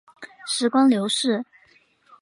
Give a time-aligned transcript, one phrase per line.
[0.47, 1.45] 时光流逝